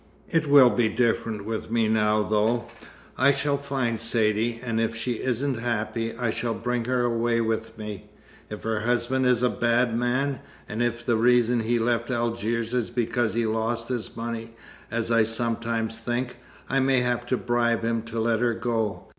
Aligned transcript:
It 0.29 0.47
will 0.49 0.71
be 0.71 0.89
different 0.89 1.45
with 1.45 1.69
me 1.69 1.87
now, 1.87 2.23
though. 2.23 2.65
I 3.19 3.29
shall 3.29 3.55
find 3.55 3.99
Saidee, 3.99 4.59
and 4.63 4.81
if 4.81 4.95
she 4.95 5.21
isn't 5.21 5.59
happy, 5.59 6.15
I 6.17 6.31
shall 6.31 6.55
bring 6.55 6.85
her 6.85 7.03
away 7.05 7.39
with 7.39 7.77
me. 7.77 8.09
If 8.49 8.63
her 8.63 8.79
husband 8.79 9.27
is 9.27 9.43
a 9.43 9.49
bad 9.51 9.95
man, 9.95 10.39
and 10.67 10.81
if 10.81 11.05
the 11.05 11.17
reason 11.17 11.59
he 11.59 11.77
left 11.77 12.09
Algiers 12.09 12.73
is 12.73 12.89
because 12.89 13.35
he 13.35 13.45
lost 13.45 13.89
his 13.89 14.17
money, 14.17 14.55
as 14.89 15.11
I 15.11 15.21
sometimes 15.21 15.99
think, 15.99 16.37
I 16.67 16.79
may 16.79 17.01
have 17.01 17.23
to 17.27 17.37
bribe 17.37 17.83
him 17.83 18.01
to 18.05 18.19
let 18.19 18.39
her 18.39 18.55
go. 18.55 19.05